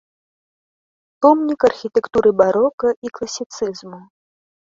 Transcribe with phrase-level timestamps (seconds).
[1.25, 4.01] Помнік архітэктуры барока і класіцызму.